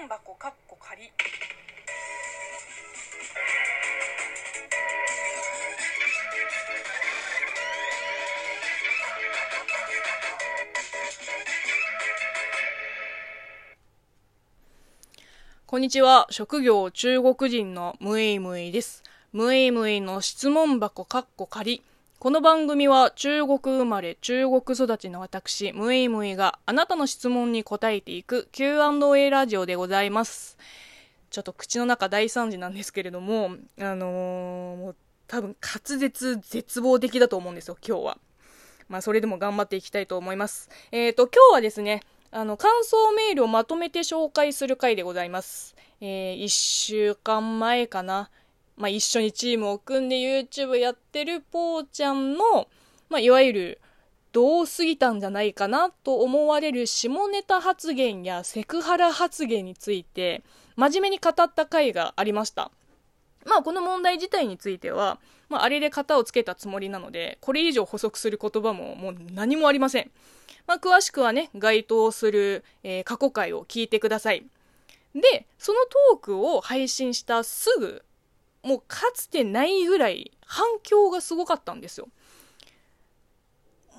[0.00, 1.12] 問箱かっこ仮
[15.66, 16.26] こんにちは。
[16.30, 19.04] 職業中国人のムイムイです。
[19.32, 21.82] ムイムイの質問箱かっこ仮。
[22.20, 30.58] この番組は中国生まれ、中国育ちの私、ムイムイがあなたの質問に答えていく Q&A ラジオでございます。
[31.30, 34.96] ちょっと口の中大惨事なんですけれども、あのーもう
[35.28, 38.18] 多分滑舌絶望的だと思うんですよ、今日は。
[38.90, 40.68] まあ、それでも頑張っていきたいと思います。
[40.92, 45.74] えっ、と、今日はですね、あの、感想メールをまとめて紹介する回でございます。
[46.02, 48.28] えー、一週間前かな。
[48.80, 52.66] まあ、一緒にチームを組んで YouTube やってるぽーちゃんの、
[53.10, 53.80] まあ、いわゆる、
[54.32, 60.42] どう過ぎたんじゃないかなと思われる下ネタ発言やセクハラ発言について、
[60.76, 62.70] 真面目に語った回がありました。
[63.44, 70.10] まあこの問題自体については、まああれで型をつけたつもりなので、これ以上補足する言葉ももう何もありません。
[70.66, 74.46] まあ詳しくはね、該当する、えー過去回を聞いてください。
[75.14, 75.80] で、その
[76.12, 78.04] トークを配信したすぐ、
[78.62, 82.08] もうかつてないぐらい反響がすごかったんですよ。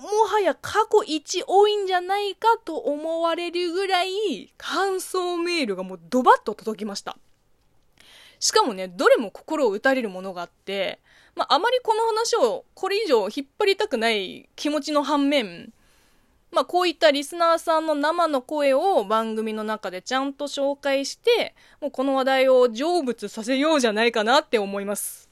[0.00, 7.18] もはや過去一多いんじゃないかと思われるぐらい感想メールがもうドバッと届きました。
[8.38, 11.00] しかもね、どれも心を打たれるものがあって、
[11.34, 15.74] まあ、あまりこの話をこれ以上引っ張りたくない気持ちの反面、
[16.50, 25.28] まあ、こういったリスナーさんの生の声を番組の中でちゃんと紹介して、もうこの話題を成仏させようじゃないかなって思います。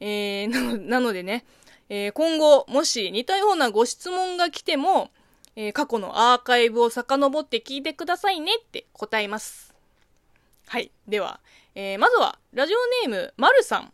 [0.00, 1.44] えー、 なのなのでね、
[1.88, 5.10] えー今後、もし似たようなご質問が来ても、
[5.56, 9.74] えー過去のアーカイブを遡って聞いてくださいねって答えます。
[10.66, 10.90] はい。
[11.06, 11.40] では、
[11.74, 13.92] えーまずは、ラジオネーム、まるさん。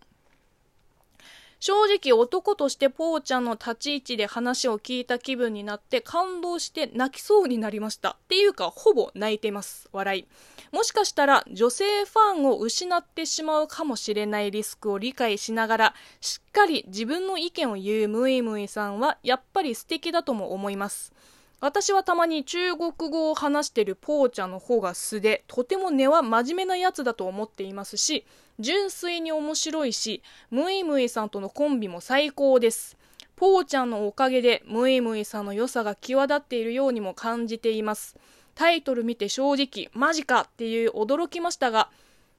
[1.67, 8.19] 正直男としてポーちゃんの立ち位置で話を聞いた気分になって感動して泣きそうになりました。
[8.23, 9.89] っていうか、ほぼ泣いてます。
[9.91, 10.27] 笑い。
[10.73, 21.15] もしかしたら女性ファンを失ってしまうかもしれないリスクを理解しながら、しっかり自分の意見を言うムイムイさんはやっぱり素敵だとも思います。
[21.61, 28.27] 私はたまに中国語を話してるポーちゃんの方が素で、とても根は真面目なやつだと思っていますし、
[28.59, 32.97] 純粋に面白いし、ムイムイさんとのコンビも最高です。
[33.37, 38.17] ポーちゃんのおかげでムイムイさんの良さが際立っているようにも感じています。
[38.55, 41.91] タイトル見て正直、マジかっていう驚きましたが、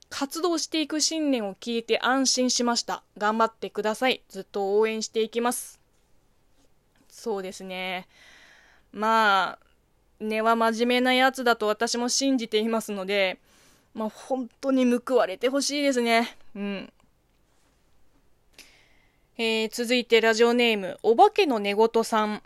[0.10, 3.04] 活動していく信念を聞いて安心しました。
[3.18, 4.24] 頑張ってください。
[4.30, 5.82] ずっと応援していきます。
[7.10, 8.08] そうですね。
[8.96, 9.60] まあ、
[10.22, 13.40] 根は真面目なやつだと私も信じていますので、
[13.94, 16.38] まあ本当に報われてほしいですね。
[16.56, 16.94] うん。
[19.38, 22.42] えー続いてラジオネーム、お化けの寝言さん。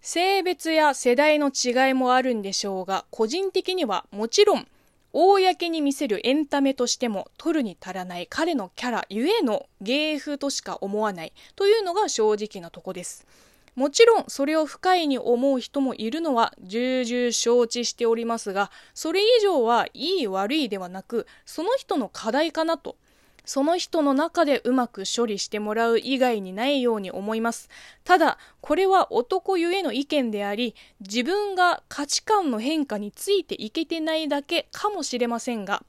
[0.00, 4.68] 性別や世代の違いもあるんでしょうが、個人的にはもちろん、
[5.12, 13.26] 公に見せるエンタメとしても取るに足らない彼のキャラゆえの芸風としか思わないというのが正直なとこです。
[13.74, 22.96] もちろんそれを不快に思う人もいるのは重々承知しておりますが、それ以上はいい悪いではなく、その人の課題かなと。
[23.44, 27.68] その人の中でうまく処理してもらう以外にないように思います。
[28.02, 35.82] ただ、これは男ゆえの意見であり、自分が価値観の変化についていけてないだけかもしれませんが、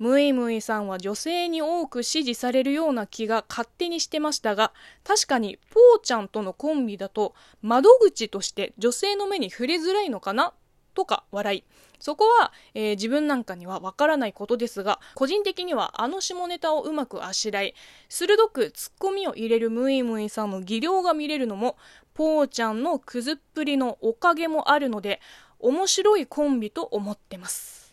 [0.00, 4.72] ムイムイさんは女性に多く支持されるような気が勝手にしてましたが、
[5.04, 10.54] 確かにポーちゃんとのコンビだと窓口として女性の目に触れづらいのかな？
[10.94, 11.64] とか笑い。
[11.98, 17.74] そこは、えー自分なんかにはわからないことですが、個人的にはあの下ネタをうまくあしらい、
[18.08, 21.76] 鋭くツッコミを入れるムイムイさんの技量が見れるのも、
[22.14, 25.20] ポーちゃんのくずっぷりのおかげもあるので、
[25.58, 27.89] 面白いコンビと思ってます。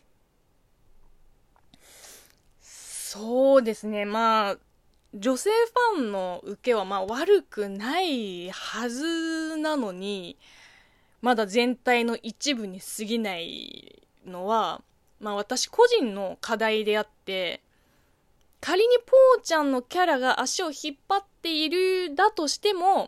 [3.09, 4.57] そうですね、まあ、
[5.13, 5.49] 女性
[5.93, 10.37] ファンの受けはまあ悪くないはずなのに、
[11.21, 14.81] まだ全体の一部に過ぎないのは、
[15.21, 17.61] まあ私個人の課題であって、
[18.59, 23.07] 仮にポーちゃんのキャラが足を引っ張っているだとしても、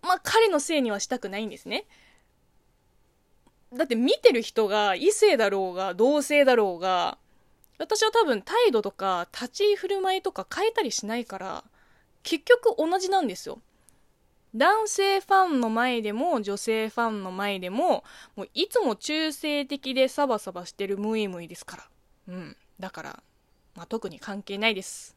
[0.00, 1.86] まあ彼のせいにはしたくないんですね。
[3.74, 7.18] だって見てる人が異性だろうが同性だろうが、
[7.78, 11.64] 私は多分態度とか立ち居振る舞いとか変えたりしないから、
[12.22, 13.60] 結局同じなんですよ。
[14.54, 18.04] 男性ファンの前でも女性ファンの前でも
[18.36, 21.88] もういつも中性的でサバサバしてるムイムイですから
[22.28, 23.22] うんだから、
[23.74, 25.14] まあ、特に関係ないです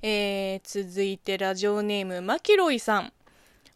[0.00, 3.12] えー、続いてラジオネームマキロイさん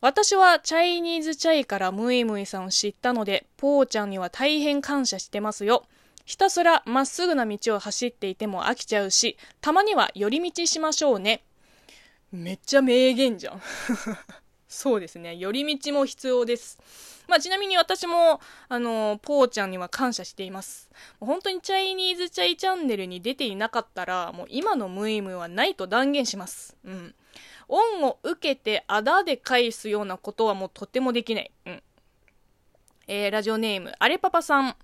[0.02, 5.84] 私はチャイニーズチャイからムイムイさんを知ったので、ポーちゃんには大変感謝してますよ。
[6.24, 11.44] ひたすらまっすぐな道を走っていても飽きちゃうし、たまには寄り道しましょうね。
[12.30, 13.62] めっちゃ名言じゃん。
[14.68, 15.36] そうですね。
[15.36, 16.78] 寄り道も必要です。
[17.28, 20.90] まあ、ちなみに私も、あの、ポーちゃんには感謝しています。
[21.20, 26.76] 本当にチャイニーズチャイチャンネルに出ていなかったら、もう今のムイムはないと断言します。
[26.84, 27.14] うん。
[27.68, 31.50] 恩を受けてあだで返すようなことはもうとてもできない。
[31.66, 31.82] うん。
[33.06, 34.76] えー、ラジオネーム、アレパパさん。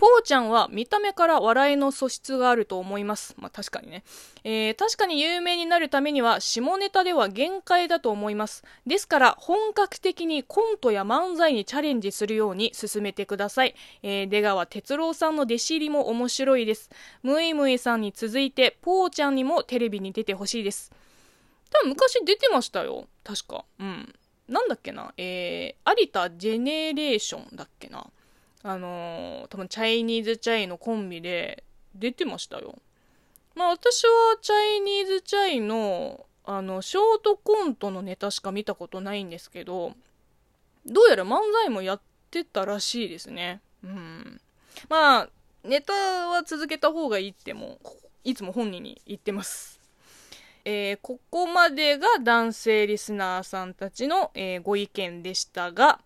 [0.00, 3.34] ポーちゃんは見た目から笑いの素質があると思います。
[3.36, 4.02] まあ確かにね。
[4.44, 8.64] えー、確かに有名になるためには下ネタでは限界だと思います。
[8.86, 13.74] ですから本格的にコントや漫才にチャレンジするように進めてください。
[14.02, 16.88] えー、出川哲郎さんの弟子入りも面白いです。
[17.22, 20.90] ムイムイさんに続いてポーちゃんにもテレビに出てほしいです。
[21.68, 23.06] 多分昔出てましたよ。
[23.22, 23.66] 確か。
[23.78, 24.14] うん。
[24.48, 25.12] なんだっけな。
[25.18, 28.06] えー、有田ジェネレーションだっけな。
[28.62, 31.64] あのー、多分チャイニーズチャイのコンビで
[31.94, 32.76] 出てましたよ。
[33.54, 39.92] まあ私はチャイニーズチャイのあの、ショートコントのネタしか見たことないんですけど、
[40.84, 43.60] どうやら漫才もやってたらしいですね。
[43.84, 44.40] うん。
[44.88, 45.28] まあ、
[45.62, 47.78] ネタは続けた方がいいっても、
[48.24, 49.78] いつも本人に言ってます。
[50.64, 56.00] えー、ここまでが男性リスナーさんたちの、えー、ご意見でしたが、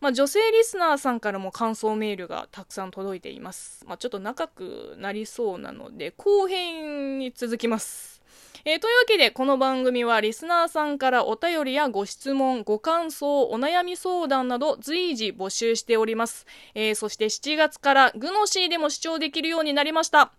[0.00, 3.84] まあ、女性リスナーさんからも感想メールがたくさん届いています。
[3.86, 8.22] まあ、ちょっと長くなりそうなので、後編に続きます。
[8.64, 16.46] えー、というわけで、この番組はリスナーさんからお便りやご質問、ご感想、お悩み相談など随時募集しております。
[16.74, 20.32] えー、そして7月からグノシーでも視聴できるようになりました。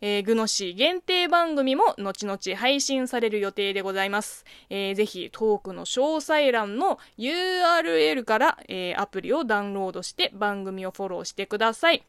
[0.00, 4.44] えー、グノシー限定番組も後々配信される予定でございます。
[4.70, 12.04] えー、ぜひトークの詳細欄の URL から、えー、アプリをダウンロードして番組をフォローしてください。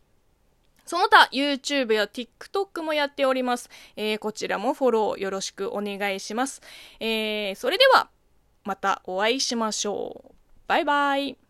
[0.85, 3.69] その他、YouTube や TikTok もやっております。
[3.95, 6.61] えー、こちらもフォローよろしくお願いします。
[6.99, 8.09] えー、それでは、
[8.63, 10.33] またお会いしましょう。
[10.67, 11.48] バイバイ。